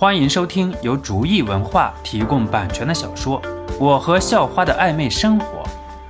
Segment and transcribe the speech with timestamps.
[0.00, 3.42] 欢迎收听由竹意文化提供版权的小说
[3.80, 5.64] 《我和校花的暧昧生活》，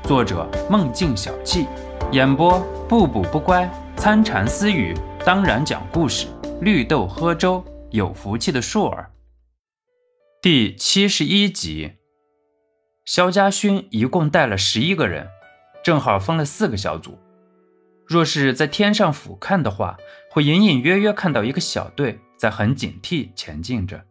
[0.06, 1.66] 作者梦境小憩，
[2.12, 3.66] 演播不补不乖、
[3.96, 6.26] 参禅私语，当然讲故事，
[6.60, 9.10] 绿豆喝粥，有福气的硕儿。
[10.42, 11.92] 第七十一集，
[13.06, 15.28] 肖家勋一共带了十一个人，
[15.82, 17.18] 正好分了四个小组。
[18.06, 19.96] 若是在天上俯瞰的话，
[20.30, 24.02] 会隐隐约约看到一个小队在很警惕前进着。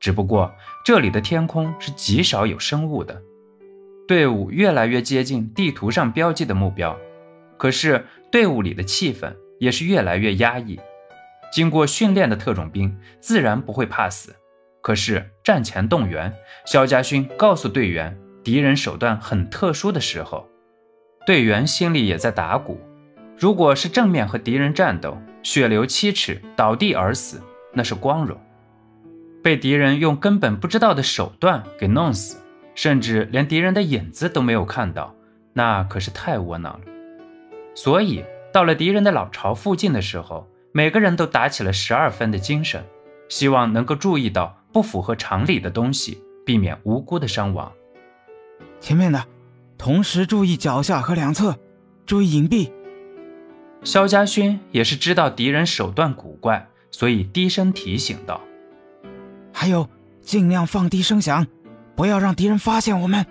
[0.00, 0.52] 只不过
[0.84, 3.22] 这里的天空是极少有生物的，
[4.08, 6.98] 队伍越来越接近地图上标记的目标，
[7.56, 10.80] 可是队伍里的气氛也是越来越压抑。
[11.52, 14.34] 经过训练的特种兵自然不会怕死，
[14.80, 16.34] 可是战前动员，
[16.66, 20.48] 肖家勋告诉队员敌人手段很特殊的时候，
[21.26, 22.80] 队员心里也在打鼓。
[23.38, 27.40] 如果是正面和敌人战斗，血流七尺，倒地而死，
[27.72, 28.36] 那是光荣；
[29.42, 32.38] 被敌人用根本不知道的手段给弄死，
[32.74, 35.14] 甚至连敌人的影子都没有看到，
[35.52, 36.86] 那可是太窝囊了。
[37.74, 42.84] 所以，到了敌人的老巢附近的时候，每个人都打起了十二分的精神，
[43.28, 47.72] 希望能够注意到不符合常理的东西，避免无辜的伤亡。
[48.78, 49.24] 前面的，
[49.76, 51.56] 同时注意脚下和两侧，
[52.06, 52.70] 注意隐蔽。
[53.84, 58.40] 肖家勋也是知道敌人手段古怪，所以低声提醒道
[59.52, 59.88] ：“还有，
[60.20, 61.46] 尽量放低声响，
[61.96, 63.26] 不要让敌人发现我们。”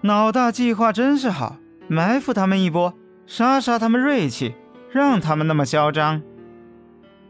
[0.00, 1.56] 老大计划真是好，
[1.88, 2.94] 埋伏他们一波，
[3.26, 4.54] 杀杀他们锐气，
[4.92, 6.22] 让他们那么嚣张。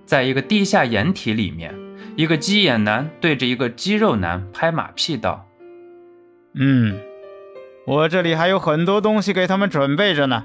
[0.04, 1.74] 在一个地下掩体里面，
[2.16, 5.46] 一个鸡眼男对着一个肌肉男拍马屁道
[6.54, 7.00] ：“嗯，
[7.86, 10.44] 我这里还有很多东西给他们准备着呢。”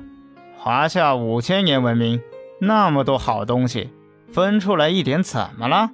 [0.67, 2.21] 华夏五千年文明，
[2.59, 3.89] 那么多好东西，
[4.33, 5.91] 分出来一点怎么了？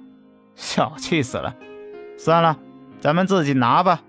[0.56, 1.54] 小气死了！
[2.18, 2.58] 算了，
[2.98, 4.02] 咱们自己拿吧。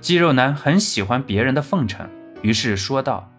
[0.00, 2.10] 肌肉男很喜欢别人的奉承，
[2.42, 3.30] 于是说道：“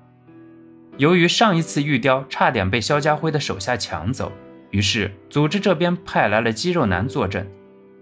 [0.96, 4.32] 由于上一次玉雕差点被肖家辉的手下抢走，
[4.70, 7.46] 于是组织这边派来了肌肉男坐镇，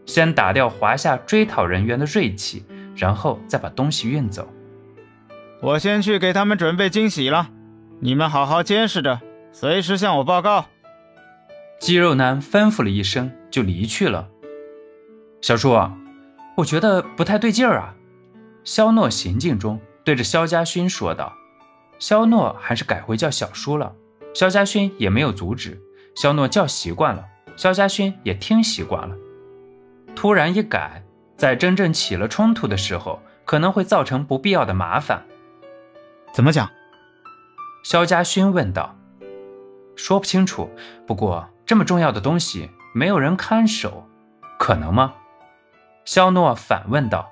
[0.06, 2.64] 先打掉华夏追讨人员的锐气，
[2.96, 4.48] 然后再把东西运走。
[5.60, 7.50] 我先去给他们准备惊喜了。”
[8.03, 10.66] 你们好好监视着，随时向我报告。
[11.79, 14.28] 肌肉男吩咐了一声，就离去了。
[15.39, 15.78] 小叔，
[16.57, 17.94] 我觉得不太对劲儿啊。
[18.63, 21.31] 肖诺行进中对着肖家勋说道。
[22.00, 23.94] 肖诺还是改回叫小叔了。
[24.33, 25.79] 肖家勋也没有阻止。
[26.16, 27.23] 肖诺叫习惯了，
[27.56, 29.16] 肖家勋也听习惯了。
[30.16, 31.03] 突然一改，
[31.38, 35.23] 在真正起了冲突的时候，可能会造成不必要的麻烦。
[36.33, 36.68] 怎么讲？
[37.84, 38.96] 肖家勋问道
[39.96, 40.69] ：“说不清楚，
[41.08, 44.08] 不过这么重要的东西没有人看守，
[44.59, 45.16] 可能吗？”
[46.06, 47.28] 肖诺反问道：“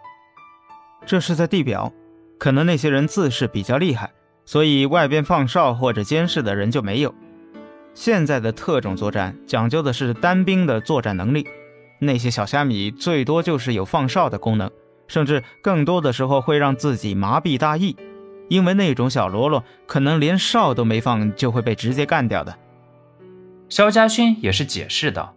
[1.05, 1.93] 这是在地表，
[2.39, 4.11] 可能那些人自视比较厉害，
[4.43, 7.13] 所以外边放哨或者监视的人就没有。
[7.93, 11.47] 现在的特种作战讲究的是单兵的作战能力，
[11.99, 14.71] 那些小虾米最多就是有放哨的功能，
[15.07, 17.95] 甚至更多的时候会让自己麻痹大意。”
[18.49, 22.53] 因为那种小喽啰可能连哨都没放就会被直接干掉的。
[23.69, 25.33] 肖家勋也是解释道：“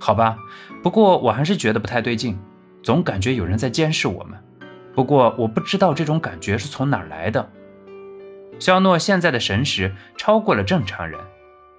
[0.00, 0.36] 好吧，
[0.82, 2.38] 不过我还是觉得不太对劲，
[2.82, 4.36] 总感觉有人在监视我们。
[4.94, 7.48] 不过我不知道这种感觉是从哪儿来的。”
[8.58, 11.20] 肖诺现在的神识超过了正常人，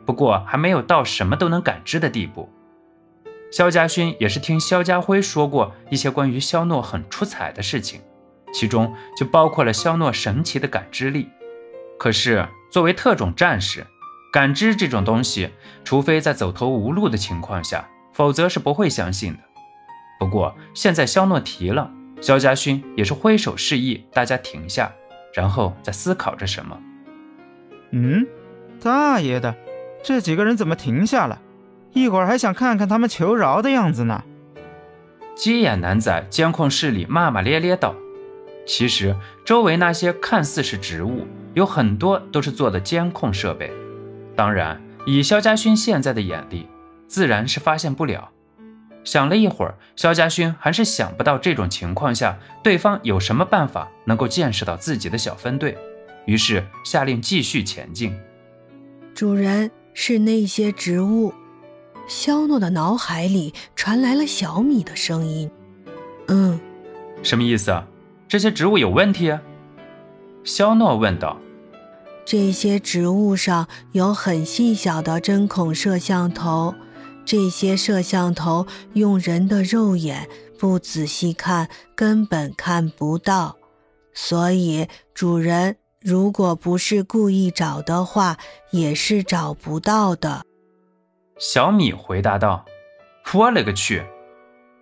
[0.06, 2.48] 不过还没有到什么都能感知的地步。
[3.52, 8.00] 肖家勋也是听肖家辉说过一些关于肖诺很出彩的事情。
[8.54, 11.28] 其中就包括了肖诺神奇的感知力。
[11.98, 13.86] 可是作为特种战士，
[14.32, 15.50] 感知这种东西，
[15.84, 19.40] 除非在走投无路的情况下，否则是不会相信的。
[20.20, 24.92] 不过现在肖诺提了，肖家勋也是挥手示意大家停下，
[25.34, 26.78] 然后在思考着什么。
[27.92, 28.28] 嗯，
[28.82, 29.56] 大爷的，
[30.04, 31.42] 这几个人怎么停下了？
[31.94, 34.24] 一会儿还想看看他们求饶的样子呢。
[35.36, 37.96] 鸡眼男在监控室里骂骂咧咧道。
[38.70, 41.26] 其实周围那些看似是植物，
[41.56, 43.72] 有很多都是做的监控设备。
[44.36, 46.68] 当然，以肖家勋现在的眼力，
[47.08, 48.30] 自然是发现不了。
[49.04, 55.76] 想了一会儿，肖家勋还是想不到这种情况下对方有什么办法能够见识到自己的小分队，
[56.28, 58.16] 于是下令继续前进。
[59.16, 61.34] 主人是那些植物。
[62.08, 65.50] 肖诺的脑海里传来了小米的声音
[66.30, 66.60] ：“嗯，
[67.24, 67.88] 什么意思啊？”
[68.30, 69.36] 这些植物有问题？
[70.44, 71.36] 肖诺问道。
[72.24, 76.76] 这些植物上有很细小的针孔摄像头，
[77.26, 80.30] 这些摄像头用人的肉眼
[80.60, 83.58] 不仔细看根本看不到，
[84.14, 88.38] 所以主人如果不是故意找的话，
[88.70, 90.44] 也是找不到的。
[91.40, 92.64] 小米回答道
[93.34, 94.04] ：“我勒个去！”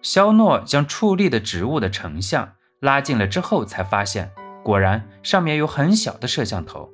[0.03, 4.31] 肖诺将矗立的植物的成像拉近了之后，才发现
[4.63, 6.91] 果然上面有很小的摄像头。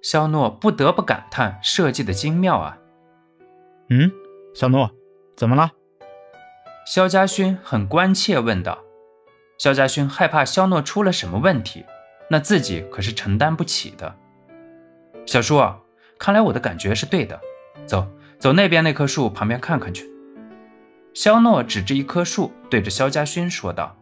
[0.00, 2.78] 肖诺不得不感叹设计的精妙啊！
[3.90, 4.10] 嗯，
[4.54, 4.90] 肖诺，
[5.36, 5.72] 怎么了？
[6.86, 8.78] 肖家勋很关切问道。
[9.58, 11.84] 肖家勋害怕肖诺出了什么问题，
[12.30, 14.14] 那自己可是承担不起的。
[15.26, 15.60] 小叔，
[16.16, 17.40] 看来我的感觉是对的，
[17.84, 18.06] 走。
[18.38, 20.08] 走那边那棵树旁边看看去。
[21.12, 23.96] 肖诺指着一棵树，对着肖家勋说道：“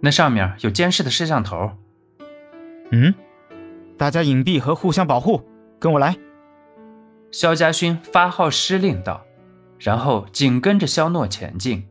[0.00, 1.70] 那上面有监视的摄像头。”
[2.90, 3.14] 嗯，
[3.96, 5.42] 大家隐蔽和互相保护，
[5.78, 6.16] 跟我来。
[7.30, 9.24] 肖家勋发号施令道，
[9.78, 11.86] 然后紧跟着肖诺前进。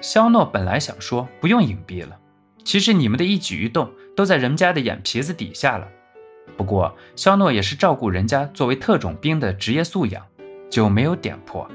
[0.00, 2.18] 肖诺本来想说不用隐蔽了，
[2.64, 5.88] 其实你们的一举一动都在人家的眼皮子底下了。
[6.56, 10.24] 不过肖诺也是照顾人家作为特种兵的职业素养。
[10.70, 11.70] 就没有点破。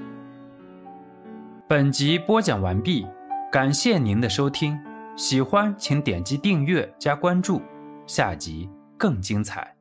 [1.70, 3.06] 本集播讲完毕，
[3.52, 4.76] 感谢您的收听，
[5.18, 7.60] 喜欢请点击订阅加关注，
[8.06, 8.70] 下集
[9.00, 9.77] 更精彩。